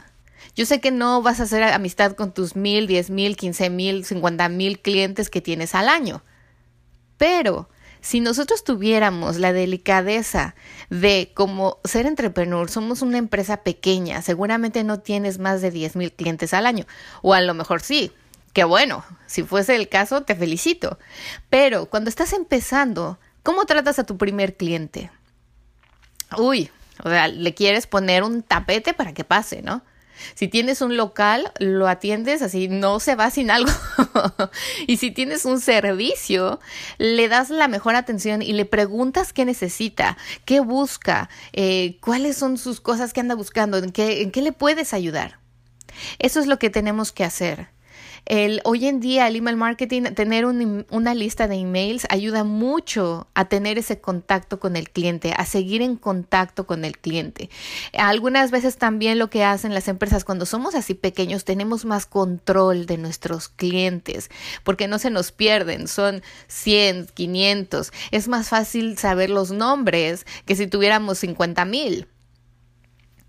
Yo 0.55 0.65
sé 0.65 0.81
que 0.81 0.91
no 0.91 1.21
vas 1.21 1.39
a 1.39 1.43
hacer 1.43 1.63
amistad 1.63 2.13
con 2.13 2.33
tus 2.33 2.55
mil, 2.55 2.85
diez 2.85 3.09
mil, 3.09 3.37
quince 3.37 3.69
mil, 3.69 4.05
cincuenta 4.05 4.49
mil 4.49 4.79
clientes 4.79 5.29
que 5.29 5.41
tienes 5.41 5.73
al 5.73 5.89
año, 5.89 6.21
pero 7.17 7.69
si 8.01 8.19
nosotros 8.19 8.65
tuviéramos 8.65 9.37
la 9.37 9.53
delicadeza 9.53 10.55
de 10.89 11.31
como 11.33 11.77
ser 11.85 12.05
entrepreneur, 12.05 12.69
somos 12.69 13.01
una 13.01 13.17
empresa 13.17 13.63
pequeña, 13.63 14.21
seguramente 14.21 14.83
no 14.83 14.99
tienes 14.99 15.39
más 15.39 15.61
de 15.61 15.71
diez 15.71 15.95
mil 15.95 16.11
clientes 16.11 16.53
al 16.53 16.65
año, 16.65 16.85
o 17.21 17.33
a 17.33 17.39
lo 17.39 17.53
mejor 17.53 17.81
sí, 17.81 18.11
que 18.51 18.65
bueno, 18.65 19.05
si 19.25 19.43
fuese 19.43 19.75
el 19.75 19.87
caso, 19.89 20.23
te 20.23 20.35
felicito. 20.35 20.99
Pero 21.49 21.85
cuando 21.87 22.09
estás 22.09 22.33
empezando, 22.33 23.17
¿Cómo 23.43 23.65
tratas 23.65 23.99
a 23.99 24.05
tu 24.05 24.17
primer 24.17 24.55
cliente? 24.55 25.11
Uy, 26.37 26.71
o 27.03 27.09
sea, 27.09 27.27
le 27.27 27.53
quieres 27.53 27.87
poner 27.87 28.23
un 28.23 28.41
tapete 28.41 28.93
para 28.93 29.13
que 29.13 29.23
pase, 29.23 29.61
¿no? 29.61 29.83
Si 30.35 30.47
tienes 30.47 30.81
un 30.81 30.95
local, 30.95 31.51
lo 31.59 31.87
atiendes 31.87 32.41
así, 32.41 32.67
no 32.67 32.99
se 32.99 33.15
va 33.15 33.29
sin 33.29 33.51
algo. 33.51 33.71
y 34.87 34.97
si 34.97 35.11
tienes 35.11 35.43
un 35.43 35.59
servicio, 35.59 36.59
le 36.97 37.27
das 37.27 37.49
la 37.49 37.67
mejor 37.67 37.95
atención 37.95 38.41
y 38.41 38.53
le 38.53 38.65
preguntas 38.65 39.33
qué 39.33 39.43
necesita, 39.43 40.17
qué 40.45 40.59
busca, 40.59 41.29
eh, 41.51 41.97
cuáles 41.99 42.37
son 42.37 42.57
sus 42.57 42.79
cosas 42.79 43.11
que 43.11 43.19
anda 43.19 43.35
buscando, 43.35 43.77
en 43.77 43.91
qué, 43.91 44.21
en 44.21 44.31
qué 44.31 44.41
le 44.41 44.53
puedes 44.53 44.93
ayudar. 44.93 45.39
Eso 46.19 46.39
es 46.39 46.47
lo 46.47 46.57
que 46.59 46.69
tenemos 46.69 47.11
que 47.11 47.23
hacer. 47.23 47.67
El, 48.25 48.61
hoy 48.63 48.87
en 48.87 48.99
día 48.99 49.27
el 49.27 49.35
email 49.35 49.57
marketing, 49.57 50.03
tener 50.15 50.45
una 50.45 51.13
lista 51.13 51.47
de 51.47 51.55
emails 51.55 52.05
ayuda 52.09 52.43
mucho 52.43 53.27
a 53.33 53.45
tener 53.45 53.77
ese 53.77 53.99
contacto 53.99 54.59
con 54.59 54.75
el 54.75 54.89
cliente, 54.89 55.33
a 55.35 55.45
seguir 55.45 55.81
en 55.81 55.97
contacto 55.97 56.65
con 56.65 56.85
el 56.85 56.97
cliente. 56.97 57.49
Algunas 57.93 58.51
veces 58.51 58.77
también 58.77 59.19
lo 59.19 59.29
que 59.29 59.43
hacen 59.43 59.73
las 59.73 59.87
empresas 59.87 60.23
cuando 60.23 60.45
somos 60.45 60.73
así 60.75 60.93
pequeños 60.93 61.43
tenemos 61.43 61.85
más 61.85 62.05
control 62.05 62.85
de 62.85 62.97
nuestros 62.97 63.49
clientes 63.49 64.29
porque 64.63 64.87
no 64.87 64.99
se 64.99 65.09
nos 65.09 65.31
pierden, 65.31 65.87
son 65.87 66.21
100, 66.47 67.07
500. 67.13 67.91
Es 68.11 68.27
más 68.27 68.49
fácil 68.49 68.97
saber 68.97 69.29
los 69.29 69.51
nombres 69.51 70.25
que 70.45 70.55
si 70.55 70.67
tuviéramos 70.67 71.19
50 71.19 71.65
mil. 71.65 72.07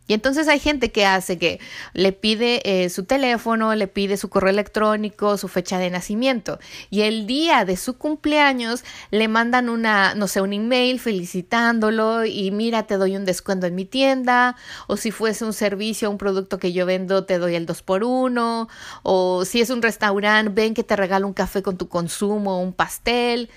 Y 0.07 0.13
entonces 0.13 0.49
hay 0.49 0.59
gente 0.59 0.93
que 0.93 1.07
hace 1.07 1.39
que 1.39 1.61
le 1.95 2.13
pide 2.13 2.61
eh, 2.65 2.91
su 2.91 3.05
teléfono, 3.05 3.75
le 3.75 3.89
pide 3.89 4.19
su 4.19 4.29
correo 4.29 4.51
electrónico, 4.51 5.39
su 5.39 5.49
fecha 5.49 5.79
de 5.79 5.89
nacimiento. 5.89 6.59
Y 6.91 7.03
el 7.03 7.27
día 7.27 7.65
de 7.65 7.79
su 7.79 7.97
cumpleaños 7.97 8.85
le 9.11 9.29
mandan 9.29 9.71
una, 9.71 10.15
no 10.15 10.29
sé, 10.29 10.43
un 10.43 10.53
email 10.53 11.01
felicitándolo 11.01 12.27
y 12.27 12.51
mira, 12.51 12.87
te 12.87 12.99
doy 12.99 13.17
un 13.17 13.25
descuento 13.25 13.67
en 13.67 13.75
mi 13.75 13.87
tienda. 13.87 14.57
O 14.89 14.99
si 14.99 15.11
fuese 15.11 15.47
un 15.47 15.55
servicio, 15.55 16.11
un 16.11 16.19
producto 16.19 16.59
que 16.59 16.75
yo 16.75 16.85
vendo, 16.85 17.25
te 17.25 17.39
doy 17.39 17.55
el 17.55 17.65
2 17.65 17.83
por 17.83 18.05
1 18.05 18.69
O 19.03 19.45
si 19.47 19.61
es 19.63 19.71
un 19.71 19.81
restaurante, 19.81 20.53
ven 20.53 20.75
que 20.75 20.85
te 20.85 20.97
regalo 20.97 21.27
un 21.27 21.33
café 21.33 21.63
con 21.63 21.79
tu 21.79 21.89
consumo, 21.89 22.61
un 22.61 22.75
pastel. 22.75 23.49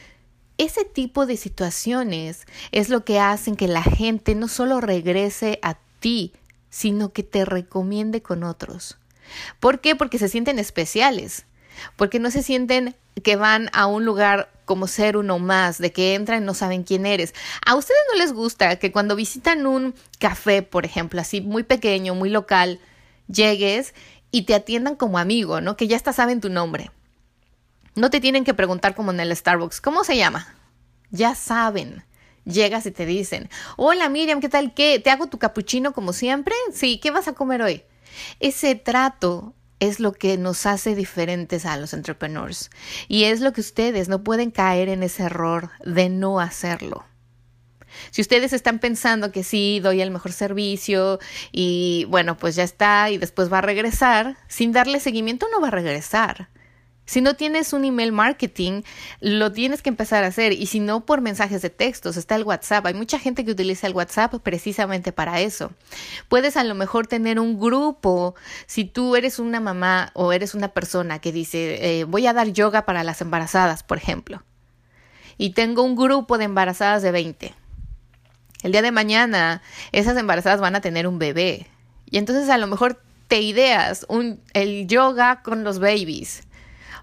Ese 0.57 0.85
tipo 0.85 1.25
de 1.25 1.37
situaciones 1.37 2.47
es 2.71 2.89
lo 2.89 3.03
que 3.03 3.19
hacen 3.19 3.55
que 3.55 3.67
la 3.67 3.83
gente 3.83 4.33
no 4.33 4.47
solo 4.47 4.81
regrese 4.81 5.59
a 5.61 5.77
sino 6.69 7.11
que 7.11 7.23
te 7.23 7.45
recomiende 7.45 8.21
con 8.21 8.43
otros. 8.43 8.97
¿Por 9.59 9.79
qué? 9.79 9.95
Porque 9.95 10.19
se 10.19 10.29
sienten 10.29 10.59
especiales, 10.59 11.45
porque 11.95 12.19
no 12.19 12.31
se 12.31 12.43
sienten 12.43 12.95
que 13.23 13.35
van 13.35 13.69
a 13.73 13.87
un 13.87 14.05
lugar 14.05 14.51
como 14.65 14.87
ser 14.87 15.17
uno 15.17 15.39
más, 15.39 15.77
de 15.79 15.91
que 15.91 16.13
entran 16.13 16.43
y 16.43 16.45
no 16.45 16.53
saben 16.53 16.83
quién 16.83 17.05
eres. 17.05 17.33
A 17.65 17.75
ustedes 17.75 17.99
no 18.11 18.19
les 18.19 18.33
gusta 18.33 18.77
que 18.77 18.91
cuando 18.91 19.15
visitan 19.15 19.65
un 19.65 19.95
café, 20.19 20.61
por 20.61 20.85
ejemplo, 20.85 21.21
así 21.21 21.41
muy 21.41 21.63
pequeño, 21.63 22.15
muy 22.15 22.29
local, 22.29 22.79
llegues 23.27 23.93
y 24.29 24.43
te 24.43 24.55
atiendan 24.55 24.95
como 24.95 25.19
amigo, 25.19 25.61
¿no? 25.61 25.77
Que 25.77 25.87
ya 25.87 25.95
hasta 25.95 26.13
saben 26.13 26.41
tu 26.41 26.49
nombre. 26.49 26.91
No 27.95 28.09
te 28.09 28.19
tienen 28.19 28.43
que 28.43 28.53
preguntar 28.53 28.93
como 28.93 29.11
en 29.11 29.19
el 29.19 29.35
Starbucks, 29.35 29.81
¿cómo 29.81 30.03
se 30.03 30.17
llama? 30.17 30.53
Ya 31.09 31.33
saben 31.33 32.03
llegas 32.47 32.85
y 32.85 32.91
te 32.91 33.05
dicen, 33.05 33.49
hola 33.75 34.09
Miriam, 34.09 34.39
¿qué 34.39 34.49
tal? 34.49 34.73
¿Qué? 34.73 34.99
¿Te 34.99 35.09
hago 35.09 35.27
tu 35.27 35.37
capuchino 35.37 35.93
como 35.93 36.13
siempre? 36.13 36.55
Sí, 36.73 36.99
¿qué 36.99 37.11
vas 37.11 37.27
a 37.27 37.33
comer 37.33 37.61
hoy? 37.61 37.83
Ese 38.39 38.75
trato 38.75 39.53
es 39.79 39.99
lo 39.99 40.11
que 40.11 40.37
nos 40.37 40.65
hace 40.65 40.95
diferentes 40.95 41.65
a 41.65 41.77
los 41.77 41.93
entrepreneurs 41.93 42.71
y 43.07 43.25
es 43.25 43.41
lo 43.41 43.53
que 43.53 43.61
ustedes 43.61 44.09
no 44.09 44.23
pueden 44.23 44.51
caer 44.51 44.89
en 44.89 45.03
ese 45.03 45.23
error 45.23 45.69
de 45.85 46.09
no 46.09 46.39
hacerlo. 46.39 47.05
Si 48.11 48.21
ustedes 48.21 48.53
están 48.53 48.79
pensando 48.79 49.31
que 49.31 49.43
sí, 49.43 49.79
doy 49.81 50.01
el 50.01 50.11
mejor 50.11 50.31
servicio 50.31 51.19
y 51.51 52.05
bueno, 52.09 52.37
pues 52.37 52.55
ya 52.55 52.63
está 52.63 53.09
y 53.09 53.17
después 53.17 53.51
va 53.51 53.59
a 53.59 53.61
regresar, 53.61 54.37
sin 54.47 54.71
darle 54.71 54.99
seguimiento 54.99 55.47
no 55.51 55.61
va 55.61 55.69
a 55.69 55.71
regresar. 55.71 56.49
Si 57.07 57.21
no 57.21 57.35
tienes 57.35 57.71
un 57.71 57.85
email 57.85 58.11
marketing, 58.11 58.81
lo 59.21 59.53
tienes 59.53 59.81
que 59.81 59.87
empezar 59.87 60.25
a 60.25 60.27
hacer. 60.27 60.51
Y 60.51 60.65
si 60.65 60.81
no, 60.81 61.05
por 61.05 61.21
mensajes 61.21 61.61
de 61.61 61.69
textos, 61.69 62.17
está 62.17 62.35
el 62.35 62.43
WhatsApp. 62.43 62.85
Hay 62.85 62.93
mucha 62.93 63.17
gente 63.17 63.45
que 63.45 63.51
utiliza 63.51 63.87
el 63.87 63.93
WhatsApp 63.93 64.35
precisamente 64.43 65.13
para 65.13 65.39
eso. 65.39 65.71
Puedes 66.27 66.57
a 66.57 66.65
lo 66.65 66.75
mejor 66.75 67.07
tener 67.07 67.39
un 67.39 67.57
grupo. 67.57 68.35
Si 68.65 68.83
tú 68.83 69.15
eres 69.15 69.39
una 69.39 69.61
mamá 69.61 70.11
o 70.15 70.33
eres 70.33 70.53
una 70.53 70.67
persona 70.67 71.19
que 71.19 71.31
dice, 71.31 72.01
eh, 72.01 72.03
voy 72.03 72.27
a 72.27 72.33
dar 72.33 72.51
yoga 72.51 72.85
para 72.85 73.05
las 73.05 73.21
embarazadas, 73.21 73.83
por 73.83 73.97
ejemplo. 73.97 74.43
Y 75.37 75.51
tengo 75.51 75.83
un 75.83 75.95
grupo 75.95 76.37
de 76.37 76.43
embarazadas 76.43 77.03
de 77.03 77.11
20. 77.11 77.53
El 78.63 78.71
día 78.73 78.81
de 78.81 78.91
mañana, 78.91 79.61
esas 79.93 80.17
embarazadas 80.17 80.59
van 80.59 80.75
a 80.75 80.81
tener 80.81 81.07
un 81.07 81.19
bebé. 81.19 81.67
Y 82.09 82.17
entonces 82.17 82.49
a 82.49 82.57
lo 82.57 82.67
mejor 82.67 83.01
te 83.29 83.39
ideas 83.39 84.05
un, 84.09 84.41
el 84.53 84.87
yoga 84.87 85.41
con 85.41 85.63
los 85.63 85.79
babies 85.79 86.46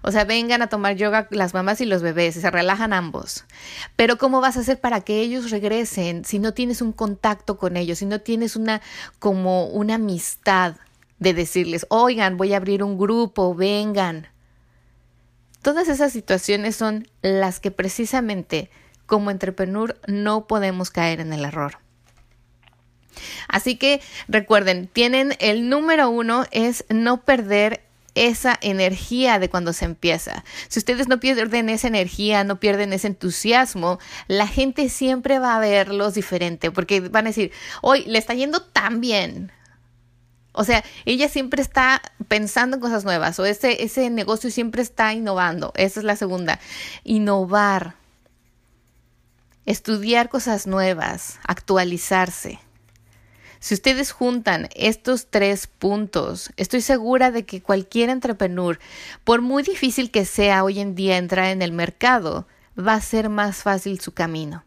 o 0.07 0.11
sea, 0.11 0.23
vengan 0.23 0.61
a 0.61 0.67
tomar 0.67 0.95
yoga 0.95 1.27
las 1.31 1.55
mamás 1.55 1.81
y 1.81 1.85
los 1.85 2.03
bebés, 2.03 2.35
se 2.35 2.51
relajan 2.51 2.93
ambos. 2.93 3.43
Pero 3.95 4.19
¿cómo 4.19 4.39
vas 4.39 4.55
a 4.55 4.59
hacer 4.59 4.79
para 4.79 5.01
que 5.01 5.21
ellos 5.21 5.49
regresen 5.49 6.25
si 6.25 6.37
no 6.37 6.53
tienes 6.53 6.83
un 6.83 6.91
contacto 6.91 7.57
con 7.57 7.75
ellos, 7.75 7.97
si 7.97 8.05
no 8.05 8.21
tienes 8.21 8.55
una 8.55 8.83
como 9.17 9.65
una 9.65 9.95
amistad 9.95 10.75
de 11.17 11.33
decirles, 11.33 11.87
"Oigan, 11.89 12.37
voy 12.37 12.53
a 12.53 12.57
abrir 12.57 12.83
un 12.83 12.99
grupo, 12.99 13.55
vengan." 13.55 14.27
Todas 15.63 15.87
esas 15.87 16.13
situaciones 16.13 16.75
son 16.75 17.07
las 17.23 17.59
que 17.59 17.71
precisamente 17.71 18.69
como 19.07 19.31
entrepreneur 19.31 19.99
no 20.05 20.45
podemos 20.45 20.91
caer 20.91 21.19
en 21.19 21.33
el 21.33 21.45
error. 21.45 21.79
Así 23.47 23.75
que 23.75 24.01
recuerden, 24.27 24.87
tienen 24.87 25.35
el 25.39 25.67
número 25.67 26.11
uno 26.11 26.45
es 26.51 26.85
no 26.89 27.21
perder 27.21 27.81
esa 28.15 28.57
energía 28.61 29.39
de 29.39 29.49
cuando 29.49 29.73
se 29.73 29.85
empieza. 29.85 30.43
Si 30.67 30.79
ustedes 30.79 31.07
no 31.07 31.19
pierden 31.19 31.69
esa 31.69 31.87
energía, 31.87 32.43
no 32.43 32.59
pierden 32.59 32.93
ese 32.93 33.07
entusiasmo, 33.07 33.99
la 34.27 34.47
gente 34.47 34.89
siempre 34.89 35.39
va 35.39 35.55
a 35.55 35.59
verlos 35.59 36.13
diferente 36.13 36.71
porque 36.71 37.01
van 37.01 37.25
a 37.25 37.29
decir, 37.29 37.51
hoy 37.81 38.03
le 38.05 38.17
está 38.17 38.33
yendo 38.33 38.61
tan 38.61 39.01
bien. 39.01 39.51
O 40.53 40.63
sea, 40.63 40.83
ella 41.03 41.27
siempre 41.27 41.61
está 41.61 42.01
pensando 42.29 42.77
en 42.77 42.81
cosas 42.81 43.03
nuevas 43.03 43.37
o 43.39 43.45
ese, 43.45 43.83
ese 43.83 44.09
negocio 44.09 44.49
siempre 44.49 44.81
está 44.81 45.13
innovando. 45.13 45.73
Esa 45.75 45.99
es 45.99 46.05
la 46.05 46.15
segunda. 46.15 46.59
Innovar. 47.03 47.95
Estudiar 49.65 50.29
cosas 50.29 50.67
nuevas, 50.67 51.39
actualizarse. 51.45 52.59
Si 53.65 53.73
ustedes 53.73 54.11
juntan 54.11 54.69
estos 54.75 55.25
tres 55.31 55.65
puntos, 55.65 56.51
estoy 56.55 56.81
segura 56.81 57.31
de 57.31 57.47
que 57.47 57.63
cualquier 57.63 58.11
entrepreneur, 58.11 58.77
por 59.23 59.41
muy 59.41 59.63
difícil 59.63 60.11
que 60.11 60.23
sea 60.23 60.63
hoy 60.63 60.79
en 60.79 60.93
día 60.93 61.17
entrar 61.17 61.47
en 61.47 61.63
el 61.63 61.71
mercado, 61.71 62.47
va 62.77 62.93
a 62.93 63.01
ser 63.01 63.27
más 63.29 63.63
fácil 63.63 63.99
su 63.99 64.11
camino. 64.11 64.64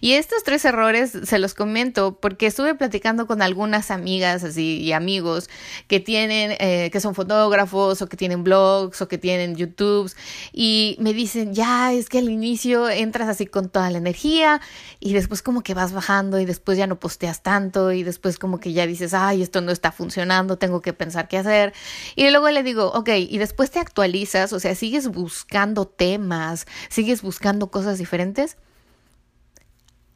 Y 0.00 0.12
estos 0.12 0.42
tres 0.44 0.64
errores 0.64 1.12
se 1.24 1.38
los 1.38 1.54
comento 1.54 2.18
porque 2.20 2.46
estuve 2.46 2.74
platicando 2.74 3.26
con 3.26 3.42
algunas 3.42 3.90
amigas 3.90 4.44
así 4.44 4.78
y 4.80 4.92
amigos 4.92 5.48
que 5.86 6.00
tienen, 6.00 6.56
eh, 6.58 6.90
que 6.92 7.00
son 7.00 7.14
fotógrafos 7.14 8.02
o 8.02 8.08
que 8.08 8.16
tienen 8.16 8.44
blogs 8.44 9.00
o 9.02 9.08
que 9.08 9.18
tienen 9.18 9.56
YouTubes 9.56 10.16
y 10.52 10.96
me 11.00 11.12
dicen, 11.12 11.54
ya 11.54 11.92
es 11.92 12.08
que 12.08 12.18
al 12.18 12.28
inicio 12.28 12.88
entras 12.88 13.28
así 13.28 13.46
con 13.46 13.68
toda 13.68 13.90
la 13.90 13.98
energía 13.98 14.60
y 15.00 15.12
después 15.12 15.42
como 15.42 15.62
que 15.62 15.74
vas 15.74 15.92
bajando 15.92 16.40
y 16.40 16.44
después 16.44 16.78
ya 16.78 16.86
no 16.86 16.98
posteas 16.98 17.42
tanto 17.42 17.92
y 17.92 18.02
después 18.02 18.38
como 18.38 18.60
que 18.60 18.72
ya 18.72 18.86
dices, 18.86 19.14
ay, 19.14 19.42
esto 19.42 19.60
no 19.60 19.72
está 19.72 19.92
funcionando, 19.92 20.58
tengo 20.58 20.80
que 20.80 20.92
pensar 20.92 21.28
qué 21.28 21.38
hacer. 21.38 21.72
Y 22.16 22.28
luego 22.30 22.50
le 22.50 22.62
digo, 22.62 22.86
ok, 22.92 23.10
y 23.28 23.38
después 23.38 23.70
te 23.70 23.78
actualizas, 23.78 24.52
o 24.52 24.60
sea, 24.60 24.74
sigues 24.74 25.08
buscando 25.08 25.86
temas, 25.86 26.66
sigues 26.88 27.22
buscando 27.22 27.70
cosas 27.70 27.98
diferentes 27.98 28.56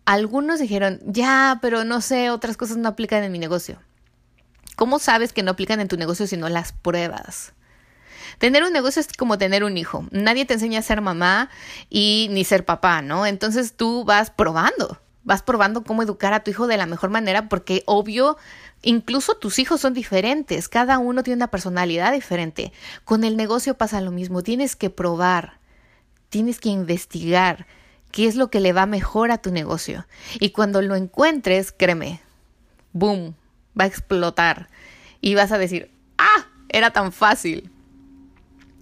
algunos 0.05 0.61
dijeron, 0.61 1.01
ya, 1.05 1.59
pero 1.63 1.85
no 1.85 2.01
sé, 2.01 2.31
otras 2.31 2.57
cosas 2.57 2.77
no 2.77 2.89
aplican 2.89 3.23
en 3.23 3.33
mi 3.33 3.39
negocio. 3.39 3.79
¿Cómo 4.77 4.99
sabes 4.99 5.33
que 5.33 5.43
no 5.43 5.53
aplican 5.53 5.81
en 5.81 5.89
tu 5.89 5.97
negocio 5.97 6.27
si 6.27 6.37
no 6.37 6.49
las 6.49 6.73
pruebas? 6.73 7.53
Tener 8.39 8.65
un 8.65 8.73
negocio 8.73 9.01
es 9.01 9.13
como 9.13 9.39
tener 9.39 9.63
un 9.63 9.77
hijo. 9.77 10.07
Nadie 10.11 10.45
te 10.45 10.55
enseña 10.55 10.81
a 10.81 10.83
ser 10.83 11.01
mamá 11.01 11.51
y 11.91 12.29
ni 12.31 12.45
ser 12.45 12.65
papá, 12.65 13.03
¿no? 13.03 13.27
Entonces 13.27 13.75
tú 13.75 14.05
vas 14.05 14.31
probando, 14.31 15.01
vas 15.23 15.43
probando 15.43 15.85
cómo 15.85 16.03
educar 16.03 16.33
a 16.33 16.43
tu 16.43 16.51
hijo 16.51 16.67
de 16.67 16.77
la 16.77 16.87
mejor 16.87 17.11
manera 17.11 17.49
porque 17.49 17.83
obvio, 17.87 18.37
incluso 18.83 19.35
tus 19.35 19.59
hijos 19.59 19.81
son 19.81 19.95
diferentes, 19.95 20.69
cada 20.69 20.99
uno 20.99 21.23
tiene 21.23 21.37
una 21.37 21.51
personalidad 21.51 22.13
diferente. 22.13 22.73
Con 23.05 23.23
el 23.23 23.37
negocio 23.37 23.75
pasa 23.75 24.01
lo 24.01 24.11
mismo, 24.11 24.43
tienes 24.43 24.75
que 24.75 24.91
probar, 24.91 25.61
tienes 26.31 26.59
que 26.59 26.71
investigar 26.71 27.67
qué 28.13 28.27
es 28.27 28.37
lo 28.37 28.51
que 28.51 28.61
le 28.61 28.73
va 28.73 28.87
mejor 28.87 29.33
a 29.33 29.39
tu 29.39 29.51
negocio. 29.51 30.07
Y 30.39 30.51
cuando 30.51 30.81
lo 30.83 30.95
encuentres, 30.95 31.73
créeme, 31.73 32.21
boom, 32.93 33.35
va 33.79 33.85
a 33.85 33.89
explotar. 33.89 34.69
Y 35.21 35.35
vas 35.35 35.51
a 35.51 35.59
decir, 35.59 35.91
ah, 36.19 36.47
era 36.69 36.91
tan 36.91 37.13
fácil. 37.13 37.71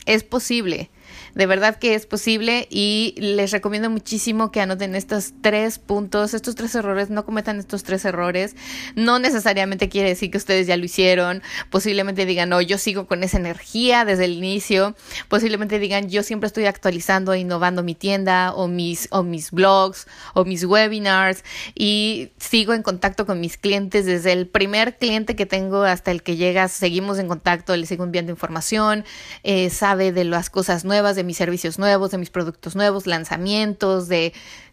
Es 0.05 0.25
posible. 0.25 0.91
De 1.35 1.47
verdad 1.47 1.76
que 1.76 1.95
es 1.95 2.07
posible 2.07 2.67
y 2.71 3.14
les 3.19 3.50
recomiendo 3.50 3.90
muchísimo 3.90 4.50
que 4.50 4.61
anoten 4.61 4.95
estos 4.95 5.33
tres 5.40 5.79
puntos, 5.79 6.35
estos 6.35 6.55
tres 6.55 6.75
errores, 6.75 7.11
no 7.11 7.25
cometan 7.25 7.59
estos 7.59 7.83
tres 7.83 8.05
errores. 8.05 8.57
No 8.95 9.19
necesariamente 9.19 9.88
quiere 9.88 10.09
decir 10.09 10.31
que 10.31 10.38
ustedes 10.38 10.67
ya 10.67 10.76
lo 10.76 10.85
hicieron, 10.85 11.43
posiblemente 11.71 12.26
digan, 12.26 12.49
no, 12.49 12.61
yo 12.61 12.79
sigo 12.79 13.07
con 13.07 13.23
esa 13.23 13.38
energía 13.38 14.05
desde 14.05 14.25
el 14.25 14.33
inicio, 14.33 14.95
posiblemente 15.29 15.79
digan, 15.79 16.09
yo 16.09 16.23
siempre 16.23 16.47
estoy 16.47 16.67
actualizando 16.67 17.33
e 17.33 17.40
innovando 17.40 17.83
mi 17.83 17.95
tienda 17.95 18.52
o 18.55 18.69
mis, 18.69 19.09
o 19.11 19.23
mis 19.23 19.50
blogs 19.50 20.07
o 20.35 20.45
mis 20.45 20.64
webinars 20.64 21.45
y 21.75 22.31
sigo 22.38 22.75
en 22.75 22.83
contacto 22.83 23.26
con 23.26 23.40
mis 23.40 23.57
clientes 23.57 24.07
desde 24.07 24.33
el 24.33 24.47
primer 24.47 24.97
cliente 24.97 25.37
que 25.37 25.47
tengo 25.47 25.83
hasta 25.83 26.11
el 26.11 26.23
que 26.23 26.37
llega, 26.37 26.69
seguimos 26.69 27.19
en 27.19 27.29
contacto, 27.29 27.76
le 27.76 27.87
sigo 27.87 28.05
enviando 28.05 28.33
información, 28.33 29.05
eh, 29.43 29.71
sabe 29.71 30.12
de 30.12 30.25
las 30.25 30.50
cosas 30.50 30.85
nuevas, 30.85 31.00
de 31.02 31.25
mis 31.25 31.37
servicios 31.37 31.78
nuevos, 31.78 32.11
de 32.11 32.19
mis 32.19 32.30
productos 32.30 32.76
nuevos, 32.76 33.07
lanzamientos, 33.07 34.09
de, 34.09 34.33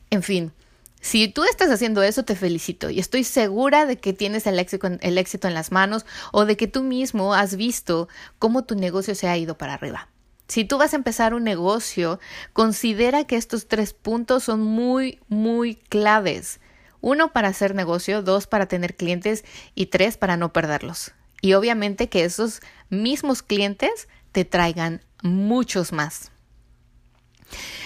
en 0.09 0.23
fin. 0.23 0.51
Si 0.99 1.27
tú 1.27 1.43
estás 1.43 1.69
haciendo 1.69 2.01
eso, 2.03 2.23
te 2.23 2.35
felicito 2.35 2.89
y 2.89 2.99
estoy 2.99 3.23
segura 3.23 3.85
de 3.85 3.97
que 3.97 4.13
tienes 4.13 4.47
el 4.47 4.59
éxito, 4.59 4.87
el 4.99 5.17
éxito 5.17 5.47
en 5.47 5.53
las 5.53 5.71
manos 5.71 6.05
o 6.31 6.45
de 6.45 6.57
que 6.57 6.67
tú 6.67 6.83
mismo 6.83 7.33
has 7.33 7.55
visto 7.55 8.09
cómo 8.39 8.65
tu 8.65 8.75
negocio 8.75 9.15
se 9.15 9.27
ha 9.27 9.37
ido 9.37 9.57
para 9.57 9.75
arriba. 9.75 10.09
Si 10.47 10.63
tú 10.63 10.77
vas 10.77 10.93
a 10.93 10.97
empezar 10.97 11.33
un 11.33 11.43
negocio, 11.43 12.19
considera 12.53 13.25
que 13.25 13.35
estos 13.35 13.67
tres 13.67 13.93
puntos 13.93 14.45
son 14.45 14.61
muy, 14.61 15.19
muy 15.27 15.75
claves. 15.75 16.59
Uno 17.01 17.31
para 17.31 17.49
hacer 17.49 17.75
negocio, 17.75 18.23
dos 18.23 18.47
para 18.47 18.65
tener 18.65 18.95
clientes 18.95 19.43
y 19.75 19.87
tres 19.87 20.17
para 20.17 20.37
no 20.37 20.53
perderlos. 20.53 21.11
Y 21.41 21.53
obviamente 21.53 22.09
que 22.09 22.23
esos 22.23 22.61
mismos 22.89 23.43
clientes 23.43 24.07
te 24.31 24.45
traigan 24.45 25.01
muchos 25.23 25.91
más. 25.91 26.31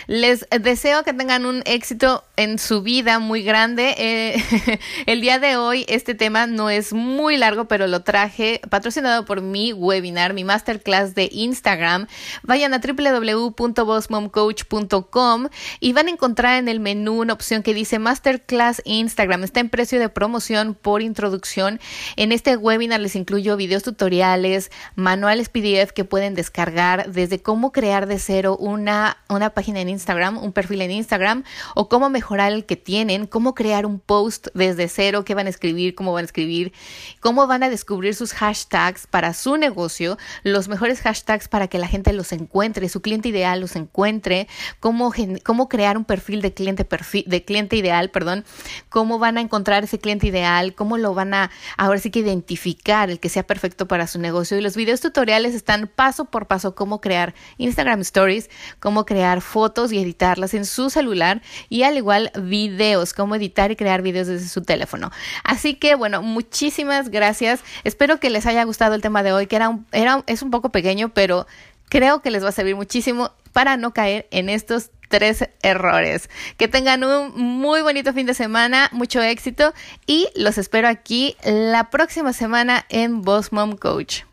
Les 0.07 0.47
deseo 0.61 1.03
que 1.03 1.13
tengan 1.13 1.45
un 1.45 1.61
éxito 1.65 2.23
en 2.35 2.59
su 2.59 2.81
vida 2.81 3.19
muy 3.19 3.43
grande. 3.43 3.95
Eh, 3.97 4.79
el 5.05 5.21
día 5.21 5.39
de 5.39 5.55
hoy 5.57 5.85
este 5.87 6.15
tema 6.15 6.47
no 6.47 6.69
es 6.69 6.91
muy 6.93 7.37
largo, 7.37 7.65
pero 7.65 7.87
lo 7.87 8.03
traje 8.03 8.61
patrocinado 8.69 9.25
por 9.25 9.41
mi 9.41 9.73
webinar, 9.73 10.33
mi 10.33 10.43
masterclass 10.43 11.15
de 11.15 11.29
Instagram. 11.31 12.07
Vayan 12.43 12.73
a 12.73 12.79
www.bossmomcoach.com 12.79 15.47
y 15.79 15.93
van 15.93 16.07
a 16.07 16.11
encontrar 16.11 16.57
en 16.57 16.67
el 16.67 16.79
menú 16.79 17.21
una 17.21 17.33
opción 17.33 17.61
que 17.63 17.73
dice 17.73 17.97
Masterclass 17.99 18.81
Instagram. 18.85 19.43
Está 19.43 19.59
en 19.59 19.69
precio 19.69 19.99
de 19.99 20.09
promoción 20.09 20.73
por 20.73 21.01
introducción. 21.01 21.79
En 22.15 22.31
este 22.31 22.57
webinar 22.57 22.99
les 22.99 23.15
incluyo 23.15 23.57
videos 23.57 23.83
tutoriales, 23.83 24.71
manuales 24.95 25.49
PDF 25.49 25.91
que 25.93 26.05
pueden 26.05 26.33
descargar 26.33 27.11
desde 27.11 27.41
cómo 27.41 27.71
crear 27.71 28.07
de 28.07 28.19
cero 28.19 28.57
una, 28.57 29.17
una 29.29 29.51
página 29.51 29.81
en 29.81 29.89
Instagram, 29.91 30.37
un 30.37 30.51
perfil 30.51 30.81
en 30.81 30.91
Instagram, 30.91 31.43
o 31.75 31.89
cómo 31.89 32.09
mejorar 32.09 32.51
el 32.51 32.65
que 32.65 32.75
tienen, 32.75 33.27
cómo 33.27 33.53
crear 33.53 33.85
un 33.85 33.99
post 33.99 34.47
desde 34.53 34.87
cero, 34.87 35.23
qué 35.23 35.35
van 35.35 35.47
a 35.47 35.49
escribir, 35.49 35.95
cómo 35.95 36.13
van 36.13 36.23
a 36.23 36.25
escribir, 36.25 36.73
cómo 37.19 37.47
van 37.47 37.63
a 37.63 37.69
descubrir 37.69 38.15
sus 38.15 38.33
hashtags 38.33 39.07
para 39.07 39.33
su 39.33 39.57
negocio, 39.57 40.17
los 40.43 40.67
mejores 40.67 41.01
hashtags 41.01 41.47
para 41.47 41.67
que 41.67 41.77
la 41.77 41.87
gente 41.87 42.13
los 42.13 42.31
encuentre, 42.31 42.89
su 42.89 43.01
cliente 43.01 43.29
ideal 43.29 43.61
los 43.61 43.75
encuentre, 43.75 44.47
cómo, 44.79 45.13
cómo 45.43 45.69
crear 45.69 45.97
un 45.97 46.05
perfil 46.05 46.41
de 46.41 46.53
cliente, 46.53 46.85
perfil, 46.85 47.23
de 47.27 47.43
cliente 47.43 47.75
ideal, 47.75 48.09
perdón, 48.09 48.45
cómo 48.89 49.19
van 49.19 49.37
a 49.37 49.41
encontrar 49.41 49.83
ese 49.83 49.99
cliente 49.99 50.27
ideal, 50.27 50.73
cómo 50.75 50.97
lo 50.97 51.13
van 51.13 51.33
a 51.33 51.51
ahora 51.77 51.99
sí 51.99 52.11
que 52.11 52.19
identificar 52.19 53.09
el 53.09 53.19
que 53.19 53.29
sea 53.29 53.43
perfecto 53.43 53.87
para 53.87 54.07
su 54.07 54.19
negocio. 54.19 54.57
Y 54.57 54.61
los 54.61 54.75
videos 54.75 55.01
tutoriales 55.01 55.55
están 55.55 55.89
paso 55.93 56.25
por 56.25 56.47
paso 56.47 56.75
cómo 56.75 57.01
crear 57.01 57.33
Instagram 57.57 58.01
Stories, 58.01 58.49
cómo 58.79 59.05
crear 59.05 59.41
fotos 59.41 59.80
y 59.89 59.99
editarlas 59.99 60.53
en 60.53 60.65
su 60.65 60.89
celular 60.89 61.41
y 61.69 61.83
al 61.83 61.97
igual 61.97 62.31
videos, 62.39 63.13
cómo 63.13 63.35
editar 63.35 63.71
y 63.71 63.75
crear 63.75 64.01
videos 64.01 64.27
desde 64.27 64.47
su 64.47 64.61
teléfono. 64.61 65.11
Así 65.43 65.75
que 65.75 65.95
bueno, 65.95 66.21
muchísimas 66.21 67.09
gracias. 67.09 67.61
Espero 67.83 68.19
que 68.19 68.29
les 68.29 68.45
haya 68.45 68.63
gustado 68.65 68.95
el 68.95 69.01
tema 69.01 69.23
de 69.23 69.31
hoy, 69.31 69.47
que 69.47 69.55
era, 69.55 69.69
un, 69.69 69.85
era 69.91 70.23
es 70.27 70.41
un 70.41 70.51
poco 70.51 70.69
pequeño, 70.69 71.09
pero 71.09 71.47
creo 71.89 72.21
que 72.21 72.31
les 72.31 72.43
va 72.43 72.49
a 72.49 72.53
servir 72.53 72.75
muchísimo 72.75 73.31
para 73.53 73.77
no 73.77 73.93
caer 73.93 74.27
en 74.31 74.49
estos 74.49 74.91
tres 75.09 75.49
errores. 75.61 76.29
Que 76.57 76.67
tengan 76.67 77.03
un 77.03 77.33
muy 77.35 77.81
bonito 77.81 78.13
fin 78.13 78.25
de 78.25 78.33
semana, 78.33 78.89
mucho 78.91 79.21
éxito 79.21 79.73
y 80.07 80.29
los 80.35 80.57
espero 80.57 80.87
aquí 80.87 81.35
la 81.43 81.89
próxima 81.89 82.33
semana 82.33 82.85
en 82.89 83.21
Boss 83.21 83.51
Mom 83.51 83.75
Coach. 83.75 84.23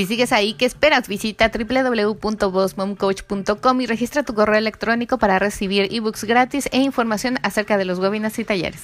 Si 0.00 0.06
sigues 0.06 0.32
ahí, 0.32 0.54
¿qué 0.54 0.64
esperas? 0.64 1.08
Visita 1.08 1.50
www.bossmomcoach.com 1.50 3.80
y 3.82 3.86
registra 3.86 4.22
tu 4.22 4.32
correo 4.32 4.56
electrónico 4.56 5.18
para 5.18 5.38
recibir 5.38 5.92
ebooks 5.92 6.24
gratis 6.24 6.70
e 6.72 6.78
información 6.78 7.36
acerca 7.42 7.76
de 7.76 7.84
los 7.84 7.98
webinars 7.98 8.38
y 8.38 8.44
talleres. 8.44 8.80